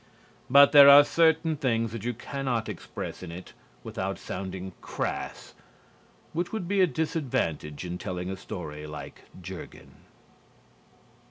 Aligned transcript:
But 0.49 0.71
there 0.71 0.89
are 0.89 1.03
certain 1.03 1.55
things 1.57 1.91
that 1.91 2.03
you 2.03 2.15
cannot 2.15 2.67
express 2.67 3.21
in 3.21 3.31
it 3.31 3.53
without 3.83 4.17
sounding 4.17 4.73
crass, 4.81 5.53
which 6.33 6.51
would 6.51 6.67
be 6.67 6.81
a 6.81 6.87
disadvantage 6.87 7.85
in 7.85 7.99
telling 7.99 8.31
a 8.31 8.35
story 8.35 8.87
like 8.87 9.25
"Jurgen." 9.39 9.91